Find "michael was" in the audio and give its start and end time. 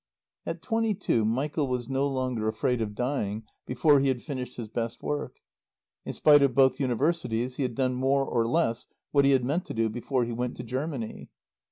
1.25-1.87